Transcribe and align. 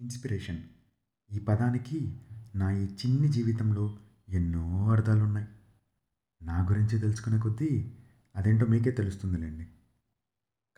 Inspiration. 0.00 0.58
ఈ 1.32 1.38
పదానికి 1.38 2.20
నా 2.54 2.70
ఈ 2.70 2.84
చిన్ని 2.84 3.28
జీవితంలో 3.28 3.98
ఎన్నో 4.28 4.90
అర్థాలున్నాయి. 4.90 5.46
నా 6.42 6.68
గురించి 6.68 6.98
తెలుసుకునే 6.98 7.38
కొద్దీ 7.38 7.92
అదేంటో 8.36 8.66
మీకే 8.66 8.90
తెలుస్తుందిలేండి. 8.90 9.66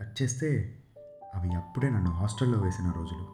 కట్ 0.01 0.23
చేస్తే 0.23 0.79
అవి 1.35 1.53
అప్పుడే 1.53 1.91
నన్ను 1.91 2.11
హాస్టల్లో 2.11 2.61
వేసిన 2.61 2.91
రోజులు. 2.91 3.25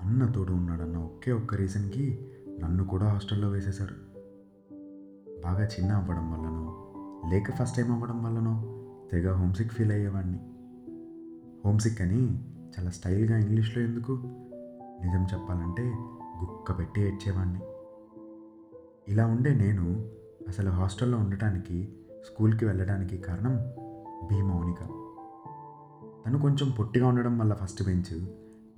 అన్న 0.00 0.32
తోడు 0.32 0.52
ఉన్నాడన్న 0.52 0.96
ఒకే 0.96 1.32
ఒక్క 1.32 1.54
రీజన్కి 1.54 2.32
నన్ను 2.60 2.84
కూడా 2.84 3.08
హాస్టల్లో 3.08 3.50
వేసేశారు. 3.50 3.94
బాగా 5.44 5.66
చిన్న 5.66 5.92
అవ్వడం 5.92 6.32
వల్లనో 6.32 6.92
లేక 7.30 7.56
ఫస్ట్ 7.56 7.76
టైం 7.76 7.92
అవ్వడం 7.92 8.22
వల్లనో 8.22 8.54
తెగ 9.12 9.32
హోమ్సిక్ 9.32 9.72
ఫీల్ 9.72 9.92
అయ్యేవాడిని. 9.92 10.38
హోమ్సిక్ 11.64 12.00
అని 12.00 12.52
చాలా 12.78 12.90
స్టైల్గా 12.90 13.38
ఇంగ్లీష్లో 13.38 13.82
ఎందుకు? 13.82 14.40
నిజం 15.02 15.26
చెప్పాలంటే 15.32 15.82
గుక్క 16.40 16.78
పెట్టి 16.78 17.00
ఏడ్చేవాడిని 17.00 17.60
ఇలా 19.08 19.26
ఉండే 19.26 19.54
నేను 19.54 20.10
అసలు 20.48 20.70
హాస్టల్లో 20.70 21.18
ఉండటానికి 21.18 21.88
స్కూల్కి 22.24 22.64
వెళ్ళడానికి 22.64 23.18
కారణం 23.18 23.56
బి 24.26 24.42
మౌనిక 24.42 24.78
తను 26.26 26.38
కొంచెం 26.38 26.70
పొట్టిగా 26.70 27.08
ఉండడం 27.08 27.38
వల్ల 27.38 27.54
ఫస్ట్ 27.54 27.82
బెంచ్ 27.82 28.26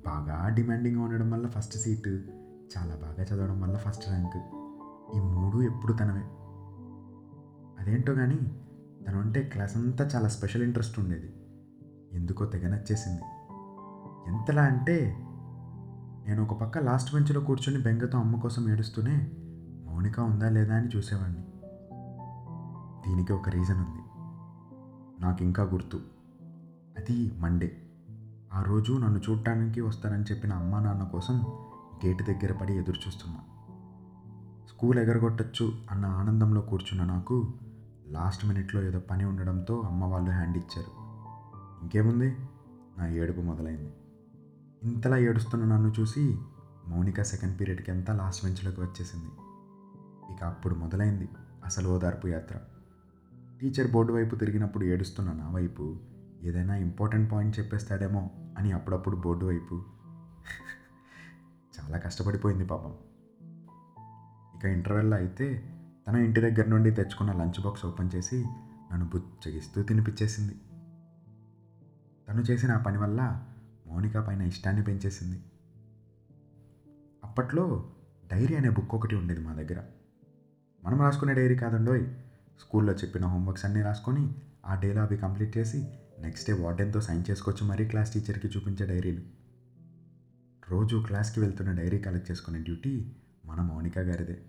బాగా 0.07 0.49
డిమాండింగ్గా 0.49 1.03
ఉండడం 1.03 1.31
వల్ల 1.31 1.49
ఫస్ట్ 1.49 1.79
సీటు 1.79 2.09
చాలా 2.79 2.95
బాగా 2.95 3.23
చదవడం 3.23 3.61
వల్ల 3.61 3.77
ఫస్ట్ 3.77 4.09
ర్యాంక్. 4.09 4.37
ఈ 5.17 5.21
మూడు 5.21 5.63
ఎప్పుడు 5.63 5.93
తనవే. 5.93 6.23
అదేంటో 7.81 8.15
కానీ 8.15 8.37
తను 9.09 9.21
అంటే 9.21 9.43
క్లాస్ 9.43 9.77
అంతా 9.77 10.09
చాలా 10.15 10.29
స్పెషల్ 10.29 10.63
ఇంట్రెస్ట్ 10.63 10.99
ఉండేది. 10.99 11.33
ఎందుకో 12.13 12.45
తెగ 12.45 12.69
నచ్చేసింది. 12.69 13.23
ఎంతలా 14.29 14.63
అంటే 14.63 15.26
నేను 16.27 16.43
ఒక 16.43 16.61
పక్క 16.61 16.79
లాస్ట్ 16.79 17.15
బెంచ్లో 17.15 17.41
కూర్చొని 17.41 17.83
బెంగతో 17.83 18.19
అమ్మ 18.19 18.37
కోసం 18.37 18.73
ఏడుస్తూనే 18.73 19.31
మౌనిక 19.87 20.21
ఉందా 20.21 20.49
లేదా 20.49 20.77
అని 20.77 20.89
చూసేవాడిని 20.97 21.43
దీనికి 23.07 23.33
ఒక 23.33 23.49
రీజన్ 23.49 23.77
ఉంది. 23.77 24.03
నాకు 25.23 25.43
ఇంకా 25.43 25.63
గుర్తు. 25.63 26.01
అది 26.99 27.33
మండే. 27.39 27.83
ఆ 28.55 28.63
రోజు 28.63 28.93
నన్ను 28.93 29.21
చూడటానికి 29.31 29.81
వస్తానని 29.81 30.23
చెప్పిన 30.23 30.53
అమ్మా 30.53 30.81
నాన్న 30.81 31.03
కోసం 31.03 31.43
గేటు 32.07 32.23
దగ్గర 32.23 32.53
పడి 32.53 32.75
ఎదురు 32.75 32.97
చూస్తున్నా 33.07 33.39
స్కూల్ 34.69 34.99
ఎగరగొట్టచ్చు 34.99 35.73
అన్న 35.91 36.07
ఆనందంలో 36.07 36.61
కూర్చున్న 36.61 37.05
నాకు 37.05 37.55
లాస్ట్ 38.09 38.47
మినిట్లో 38.47 38.83
ఏదో 38.83 38.99
పని 38.99 39.25
ఉండడంతో 39.25 39.81
అమ్మ 39.81 40.05
వాళ్ళు 40.05 40.31
హ్యాండ్ 40.31 40.57
ఇచ్చారు. 40.57 40.91
ఇంకేముంది? 41.83 42.37
నా 42.99 43.09
ఏడుపు 43.09 43.41
మొదలైంది. 43.41 43.93
ఇంతలా 44.87 45.17
ఏడుస్తున్న 45.17 45.65
నన్ను 45.65 45.93
చూసి 46.01 46.39
మౌనిక 46.89 47.23
సెకండ్ 47.23 47.61
పీరియడ్కి 47.61 47.91
అంతా 47.91 48.13
లాస్ట్ 48.15 48.45
బెంచ్లోకి 48.45 48.81
వచ్చేసింది. 48.81 49.27
ఇక 50.33 50.45
అప్పుడు 50.45 50.75
మొదలైంది 50.75 51.29
అసలు 51.65 51.89
ఓదార్పు 51.89 52.27
యాత్ర. 52.27 52.57
టీచర్ 53.61 53.93
బోర్డు 53.93 54.13
వైపు 54.13 54.37
తిరిగినప్పుడు 54.37 54.85
ఏడుస్తున్న 54.85 55.33
నా 55.33 55.51
వైపు 55.51 55.97
ఏదైనా 56.43 56.77
ఇంపార్టెంట్ 56.77 57.33
పాయింట్ 57.33 57.59
చెప్పేస్తాడేమో 57.59 58.31
అని 58.59 58.73
అప్పుడప్పుడు 58.73 59.17
బోర్డు 59.17 59.47
వైపు 59.47 59.83
చాలా 61.81 61.99
కష్టపడిపోయింది 61.99 62.65
పాపం. 62.65 62.95
ఇక 64.59 64.65
ఇంటర్వెల్లో 64.65 65.17
అయితే 65.17 65.73
తన 66.09 66.17
ఇంటి 66.17 66.41
దగ్గర 66.41 66.67
నుండి 66.69 66.91
తెచ్చుకున్న 66.91 67.33
లంచ్ 67.33 67.63
బాక్స్ 67.63 67.87
ఓపెన్ 67.87 68.11
చేసి 68.15 68.45
నన్ను 68.93 69.09
బుచ్చగిస్తూ 69.09 69.83
తినిపించేసింది. 69.83 70.55
తను 72.29 72.41
చేసిన 72.41 72.73
ఆ 72.73 72.79
పని 72.79 72.99
వల్ల 72.99 73.47
మౌనిక 73.87 74.19
పైన 74.19 74.43
ఇష్టాన్ని 74.43 74.85
పెంచేసింది. 74.85 75.43
అప్పట్లో 77.25 77.91
డైరీ 78.33 78.55
అనే 78.55 78.71
బుక్ 78.71 78.95
ఒకటి 78.95 79.15
ఉండేది 79.15 79.41
మా 79.41 79.55
దగ్గర. 79.55 79.83
మనం 80.85 81.01
రాసుకునే 81.01 81.35
డైరీ 81.35 81.55
కాదండోయ్. 81.55 82.07
స్కూల్లో 82.61 82.93
చెప్పిన 82.93 83.25
హోంవర్క్స్ 83.25 83.65
అన్నీ 83.65 83.83
రాసుకొని 83.83 84.35
ఆ 84.67 84.81
డేలో 84.81 85.03
అవి 85.03 85.17
కంప్లీట్ 85.17 85.59
చేసి 85.59 85.87
నెక్స్ట్ 86.19 86.51
డే 86.51 86.63
వార్డెన్తో 86.63 87.01
సైన్ 87.01 87.25
చేసుకొచ్చి 87.31 87.67
మరీ 87.67 87.89
క్లాస్ 87.89 88.13
టీచర్కి 88.13 88.49
చూపించే 88.49 88.87
డైరీలు. 88.87 89.23
రోజు 90.71 91.05
క్లాస్కి 91.07 91.41
వెళ్తున్న 91.41 91.73
డైరీ 91.73 91.99
కలెక్ట్ 91.99 92.31
చేసుకునే 92.31 92.59
డ్యూటీ 92.63 93.13
మన 93.47 93.61
మౌనిక 93.61 93.99
గారిదే. 93.99 94.43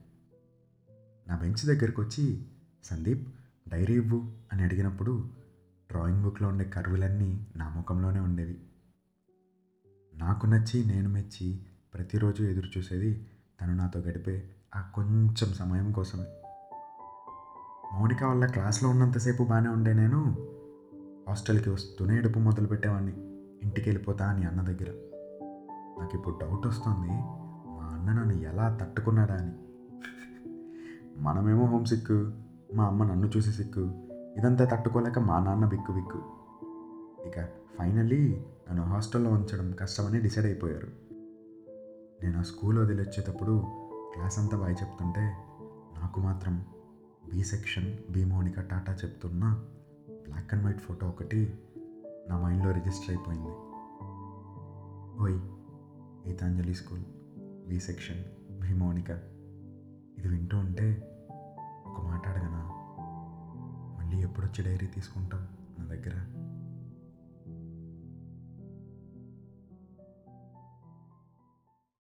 నా 1.28 1.38
బెంచ్ 1.38 1.66
దగ్గరకు 1.66 2.02
వచ్చి 2.02 2.46
సందీప్ 2.84 3.28
డైరీ 3.70 3.94
ఇవ్వు 3.94 4.32
అని 4.54 4.64
అడిగినప్పుడు 4.64 5.30
డ్రాయింగ్ 5.92 6.24
బుక్లో 6.24 6.48
ఉండే 6.48 6.66
కరువులన్నీ 6.66 7.48
నా 7.56 7.70
ముఖంలోనే 7.70 8.20
ఉండేవి. 8.20 8.58
నాకు 10.18 10.46
నచ్చి 10.46 10.86
నేను 10.86 11.10
మెచ్చి 11.10 11.60
ప్రతిరోజు 11.94 12.44
ఎదురు 12.44 12.78
చూసేది 12.78 13.28
తను 13.62 13.76
నాతో 13.76 14.00
గడిపే 14.00 14.50
ఆ 14.76 14.82
కొంచెం 14.82 15.54
సమయం 15.54 15.92
కోసమే 15.92 16.26
మౌనిక 17.94 18.24
వల్ల 18.24 18.46
క్లాస్లో 18.46 18.90
ఉన్నంతసేపు 18.90 19.44
బాగానే 19.44 19.70
ఉండే 19.70 19.94
నేను 19.94 20.36
హాస్టల్కి 21.30 21.70
వస్తూనే 21.70 22.18
ఎడుపు 22.18 22.40
మొదలు 22.40 22.68
పెట్టేవాడిని 22.68 23.12
ఇంటికి 23.64 23.90
వెళ్ళిపోతా 23.90 24.26
అని 24.26 24.46
అన్న 24.46 24.62
దగ్గర. 24.62 24.92
నాకు 26.00 26.18
ఇప్పుడు 26.18 26.40
డౌట్ 26.42 26.68
వస్తుంది 26.68 27.10
మా 27.68 27.98
అన్న 27.98 28.14
నన్ను 28.14 28.34
ఎలా 28.34 28.78
తట్టుకున్నాడా 28.82 29.36
అని. 29.36 29.52
మనమేమో 31.22 31.66
హోమ్ 31.66 31.86
సిక్కు 31.86 32.32
మా 32.76 32.86
అమ్మ 32.86 33.04
నన్ను 33.04 33.28
చూసి 33.28 33.52
సిక్కు 33.52 34.08
ఇదంతా 34.38 34.66
తట్టుకోలేక 34.66 35.20
మా 35.20 35.40
నాన్న 35.40 35.66
బిక్కు 35.66 35.92
బిక్కు. 35.92 36.37
ఇక 37.26 37.42
ఫైనల్లీ 37.78 38.46
నన్ను 38.70 38.84
హాస్టల్లో 38.84 39.30
ఉంచడం 39.32 39.72
కష్టమని 39.72 40.20
డిసైడ్ 40.20 40.46
అయిపోయారు. 40.46 40.88
నేను 42.24 42.40
ఆ 42.40 42.42
స్కూల్ 42.42 42.80
వదిలి 42.80 43.02
వచ్చేటప్పుడు 43.02 43.64
క్లాస్ 44.14 44.40
అంతా 44.40 44.58
బాయ్ 44.58 44.76
చెప్తుంటే 44.84 45.22
నాకు 46.02 46.20
మాత్రం 46.20 46.66
B 47.32 47.44
section 47.44 47.98
B 48.12 48.26
Monika 48.26 48.60
tata 48.60 48.94
చెప్తున్న 48.94 49.64
బ్లాక్ 50.12 50.54
అండ్ 50.54 50.66
వైట్ 50.66 50.80
ఫోటో 50.80 51.08
ఒకటి 51.08 51.60
నా 52.30 52.42
మైండ్లో 52.42 52.72
రిజిస్టర్ 52.72 53.10
అయిపోయింది. 53.10 53.54
ఓయ్ 55.22 55.40
Gitanjali 56.28 56.74
school 56.74 57.04
B 57.68 57.80
section 57.80 58.24
B 58.60 58.74
Monika. 58.74 59.10
ఇది 60.18 60.28
వింటూ 60.28 60.58
ఉంటే 60.58 61.18
ఒక 61.88 62.06
మాట్లాడగనా 62.06 62.72
మళ్ళీ 64.00 64.22
ఎప్పుడొచ్చి 64.22 64.64
డైరీ 64.64 64.88
తీసుకుంటావు? 64.88 65.67